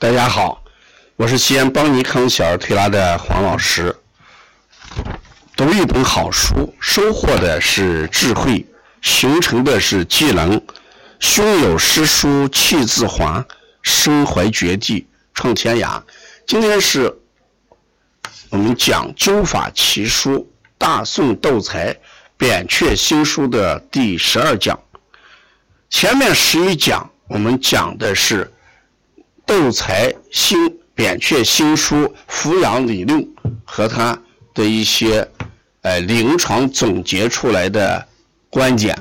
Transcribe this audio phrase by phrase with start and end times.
[0.00, 0.64] 大家好，
[1.16, 3.94] 我是西安邦尼康小儿推拿的黄老师。
[5.54, 8.66] 读一本好书，收获的是智慧，
[9.02, 10.58] 形成的是技能。
[11.18, 13.44] 胸有诗书气自华，
[13.82, 16.02] 身怀绝技创天涯。
[16.46, 17.14] 今天是
[18.48, 20.32] 我们讲灸法奇书
[20.78, 21.94] 《大宋斗才
[22.38, 24.80] 扁鹊新书》的第十二讲。
[25.90, 28.50] 前面十一讲我们讲的是
[29.50, 33.28] 斗才新扁鹊新书扶养理论
[33.64, 34.16] 和他
[34.54, 35.28] 的一些
[35.80, 38.06] 呃临床总结出来的
[38.48, 38.96] 观点。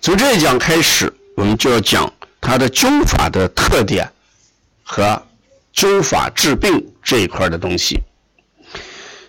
[0.00, 4.10] 从这一讲开始，我们就要讲他的灸法的特点
[4.82, 5.22] 和
[5.72, 8.00] 灸法治病这一块的东西。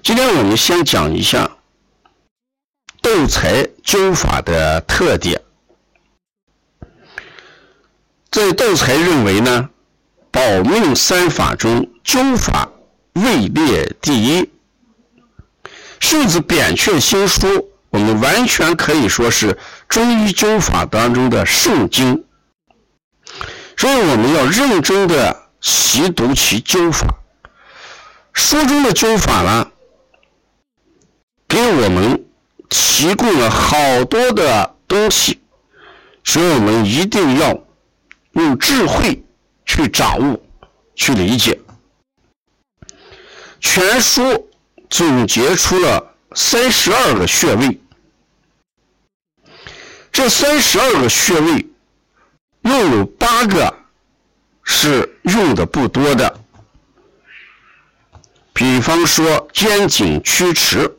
[0.01, 1.57] 今天我们先讲一下
[2.99, 5.39] 斗才灸法的特点。
[8.31, 9.69] 在斗才认为呢，
[10.31, 12.69] 保命三法中灸法
[13.13, 14.49] 位列第一，
[15.99, 19.57] 甚至扁鹊新书，我们完全可以说是
[19.89, 22.23] 中医灸法当中的圣经。
[23.77, 27.07] 所以我们要认真的习读其灸法。
[28.33, 29.67] 书中的灸法呢，
[31.47, 32.23] 给我们
[32.69, 35.41] 提供了好多的东西，
[36.23, 37.59] 所以我们一定要
[38.31, 39.21] 用智慧
[39.73, 40.37] 去掌握、
[40.95, 41.57] 去理解。
[43.61, 44.49] 全书
[44.89, 47.79] 总结出了三十二个穴位，
[50.11, 51.65] 这三十二个穴位
[52.63, 53.73] 又有八个
[54.65, 56.37] 是用的不多的。
[58.51, 60.97] 比方说肩颈曲池，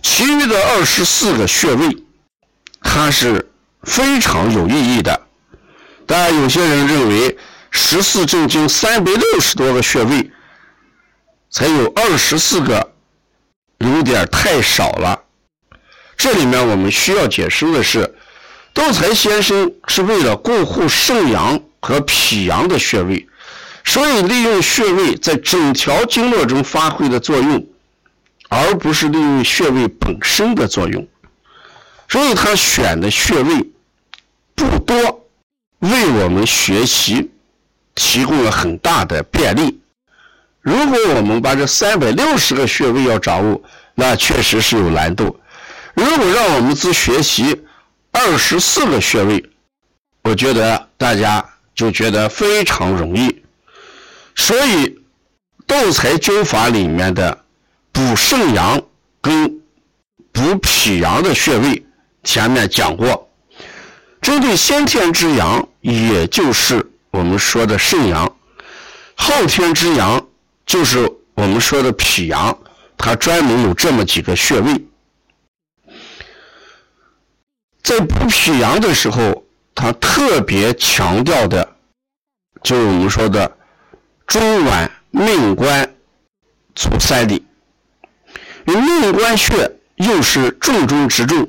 [0.00, 2.04] 其余的二十四个穴位，
[2.82, 3.50] 它是
[3.82, 5.25] 非常有意义的。
[6.06, 7.36] 当然，有些人认为
[7.70, 10.30] 十四正经三百六十多个穴位，
[11.50, 12.92] 才有二十四个，
[13.78, 15.20] 有点太少了。
[16.16, 18.14] 这里面我们需要解释的是，
[18.72, 23.28] 道才先生是为了固护肾阳和脾阳的穴位。
[23.84, 27.66] 所以，利用穴位在整条经络中发挥的作用，
[28.48, 31.06] 而不是利用穴位本身的作用。
[32.08, 33.70] 所以，他选的穴位
[34.54, 35.25] 不多，
[35.80, 37.30] 为我们学习
[37.94, 39.80] 提供了很大的便利。
[40.60, 43.62] 如果我们把这三百六十个穴位要掌握，
[43.94, 45.38] 那确实是有难度。
[45.94, 47.64] 如果让我们只学习
[48.10, 49.44] 二十四个穴位，
[50.22, 51.44] 我觉得大家
[51.74, 53.42] 就觉得非常容易。
[54.34, 54.98] 所以，
[55.66, 57.44] 斗财灸法里面的
[57.92, 58.82] 补肾阳
[59.20, 59.60] 跟
[60.32, 61.82] 补脾阳的穴位，
[62.24, 63.25] 前面讲过。
[64.26, 68.26] 针对先天之阳，也就是我们说的肾阳；
[69.14, 70.26] 后天之阳，
[70.66, 72.58] 就是我们说的脾阳。
[72.96, 74.84] 它专门有这么几个穴位。
[77.84, 79.44] 在补脾阳的时候，
[79.76, 81.76] 它特别强调的，
[82.64, 83.56] 就是我们说的。
[84.26, 85.88] 中脘命关
[86.74, 87.46] 足三里，
[88.64, 91.48] 命关穴又是重中之重，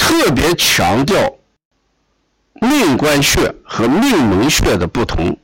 [0.00, 1.36] 特别强调
[2.54, 5.38] 命关穴和命门穴的不同。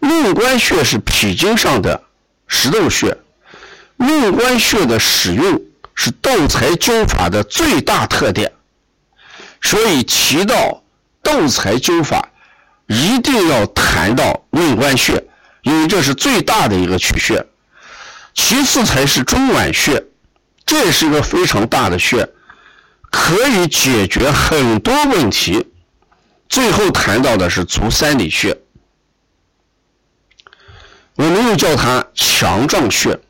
[0.00, 2.02] 命关穴是脾经上的
[2.48, 3.16] 实斗穴，
[3.96, 5.62] 命关穴的使用
[5.94, 8.52] 是斗财灸法的最大特点，
[9.62, 10.82] 所以提到
[11.22, 12.28] 斗财灸法。
[12.92, 15.22] 一定要谈到命关穴，
[15.62, 17.46] 因为这是最大的一个取穴。
[18.34, 20.02] 其次才是中脘穴，
[20.66, 22.28] 这也是一个非常大的穴，
[23.10, 25.66] 可以解决很多问题。
[26.48, 28.58] 最后谈到的是足三里穴，
[31.14, 33.20] 我们又叫它强壮穴，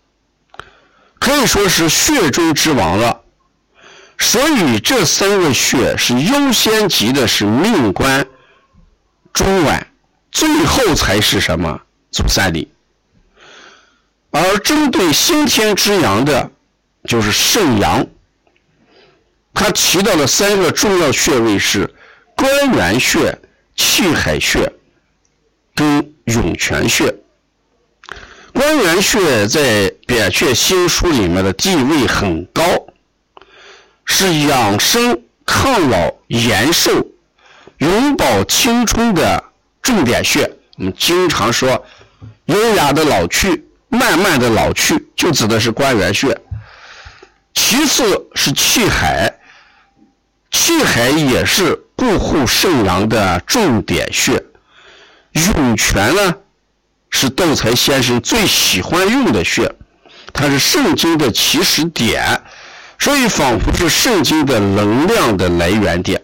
[1.18, 3.20] 可以说是穴中之王了。
[4.18, 8.26] 所以这三个穴是优先级的，是命关。
[9.32, 9.82] 中脘，
[10.30, 12.70] 最后才是什么足三里。
[14.30, 16.50] 而针对先天之阳的，
[17.04, 18.06] 就是肾阳。
[19.60, 21.86] 他提到的三个重要穴位是
[22.34, 23.38] 关元穴、
[23.76, 24.72] 气海穴
[25.74, 27.14] 跟涌泉穴。
[28.54, 32.62] 关元穴在扁鹊新书里面的地位很高，
[34.06, 37.06] 是养生、抗老、延寿。
[37.76, 39.44] 永葆青春的
[39.82, 41.84] 重点穴，我们经常说
[42.46, 46.34] 优雅的老去，慢慢的老去，就指的是关元穴。
[47.52, 49.30] 其次是气海，
[50.50, 54.42] 气海也是固护肾阳的重点穴。
[55.32, 56.34] 涌泉呢，
[57.10, 59.72] 是窦财先生最喜欢用的穴，
[60.32, 62.42] 它是肾经的起始点，
[62.98, 66.20] 所以仿佛是肾经的能量的来源点。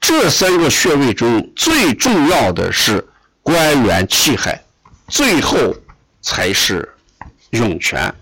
[0.00, 3.04] 这三个穴位中最重要的是
[3.42, 4.60] 关元气海，
[5.08, 5.74] 最后
[6.20, 6.88] 才是
[7.50, 8.12] 涌泉。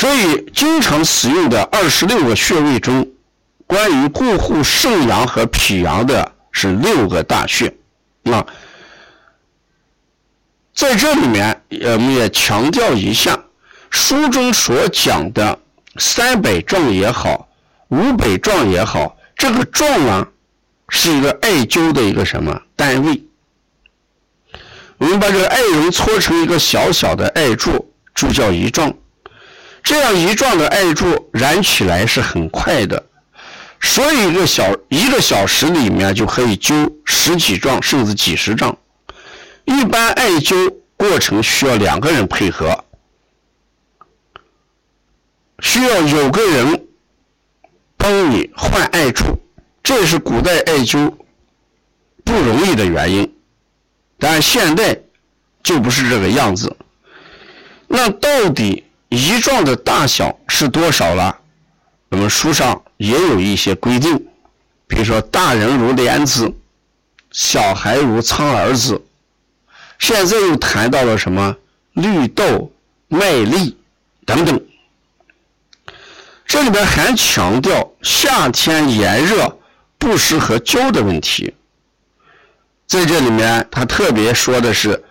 [0.00, 3.06] 所以，经常使用的二十六个穴位中，
[3.66, 7.70] 关于固护肾阳和脾阳的是六个大穴。
[8.24, 8.46] 啊，
[10.72, 13.38] 在这里面，我们也强调一下，
[13.90, 15.58] 书中所讲的
[15.98, 17.50] 三百壮也好，
[17.88, 20.26] 五百壮也好，这个壮啊，
[20.88, 23.22] 是一个艾灸的一个什么单位？
[24.96, 28.90] 我们把这个艾绒搓成一个小小的艾柱，就叫一壮。
[29.82, 33.06] 这样一壮的艾柱燃起来是很快的。
[33.80, 38.76] 所以一个小一个小时里面就可以灸十几壮甚至几十壮。
[39.64, 42.84] 一般艾灸过程需要两个人配合，
[45.60, 46.86] 需要有个人
[47.96, 49.40] 帮你换艾柱，
[49.82, 51.14] 这是古代艾灸
[52.22, 53.34] 不容易的原因。
[54.18, 55.00] 但现在
[55.62, 56.76] 就不是这个样子。
[57.88, 61.36] 那到底一状的大小是多少了？
[62.08, 64.16] 我们书上也有一些规定，
[64.86, 66.52] 比如说大人如莲子，
[67.32, 69.04] 小孩如苍耳子。
[69.98, 71.54] 现在又谈到了什么
[71.92, 72.72] 绿豆、
[73.08, 73.76] 麦粒
[74.24, 74.64] 等等。
[76.46, 79.58] 这里边还强调夏天炎热
[79.98, 81.52] 不适合灸的问题。
[82.86, 85.04] 在这里面，他特别说的是，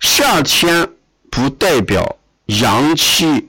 [0.00, 0.88] 夏天
[1.30, 3.48] 不代表阳气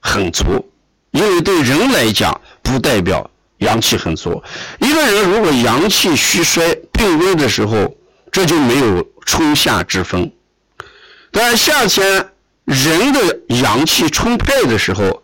[0.00, 0.70] 很足。
[1.12, 4.42] 因为对人来讲，不代表阳气很足。
[4.80, 7.96] 一个人如果阳气虚衰、病危的时候，
[8.32, 10.32] 这就没有春夏之分。
[11.30, 12.30] 但夏天
[12.64, 15.22] 人的阳气充沛的时候，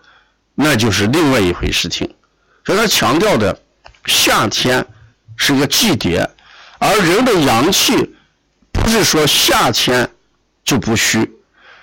[0.55, 2.09] 那就是另外一回事情。
[2.65, 3.61] 所以他强调的，
[4.07, 4.87] 夏天
[5.37, 6.31] 是个季节，
[6.79, 8.15] 而人的阳气
[8.71, 10.09] 不是说夏天
[10.65, 11.29] 就不虚。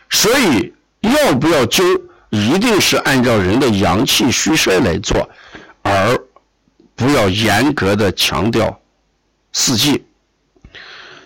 [0.10, 0.74] 所以
[1.12, 2.02] 要不要灸？
[2.30, 5.30] 一定是按照人的阳气虚衰来做，
[5.82, 6.20] 而
[6.94, 8.82] 不要严格的强调
[9.54, 10.04] 四季。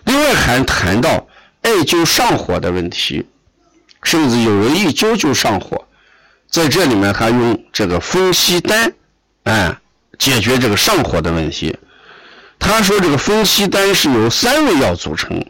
[0.04, 1.26] 另外还谈到
[1.62, 3.26] 艾灸上火的问题，
[4.04, 5.84] 甚至有人一灸就上火，
[6.48, 8.92] 在这里面他用这个风息丹，
[9.42, 9.76] 哎，
[10.18, 11.76] 解决这个上火的问题。
[12.60, 15.44] 他说这个风息丹是由三味药组成，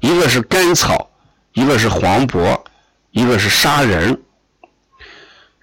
[0.00, 1.10] 一个是甘草，
[1.52, 2.64] 一个是黄柏，
[3.14, 4.20] 一个是杀人。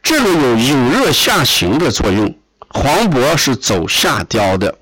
[0.01, 2.33] 这个有引热下行的作用，
[2.69, 4.73] 黄柏是走下焦的，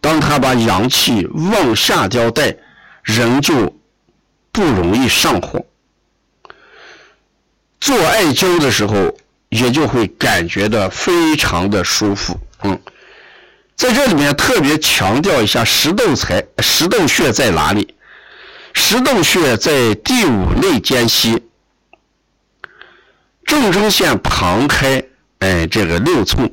[0.00, 2.56] 当他把阳气往下焦带，
[3.02, 3.76] 人就
[4.50, 5.62] 不容易上火。
[7.80, 9.14] 做艾灸的时候，
[9.50, 12.40] 也就会感觉到非常的舒服。
[12.62, 12.80] 嗯，
[13.76, 17.94] 在这里面特别强调一下石豆财石豆穴在哪里？
[18.72, 21.42] 石豆穴在第五内间隙。
[23.66, 25.02] 正中线旁开，
[25.40, 26.48] 哎，这个六寸，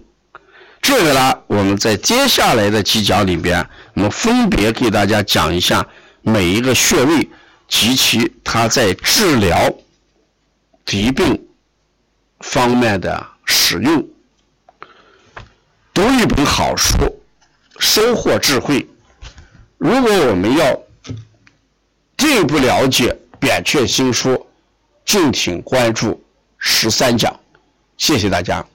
[0.82, 5.86] 这个呢，我们在接下来的几讲里边，我们分别给大家讲一下
[6.24, 7.30] 每一个穴位
[7.68, 9.72] 及其它在治疗
[10.88, 11.40] 疾病
[12.40, 14.04] 方面的使用。
[15.94, 16.96] 读一本好书，
[17.78, 18.88] 收获智慧。
[19.78, 20.82] 如果我们要
[22.18, 24.48] 进一步了解扁鹊新书，
[25.06, 26.20] 敬请关注。
[26.66, 27.38] 十三讲，
[27.98, 28.66] 谢谢大家。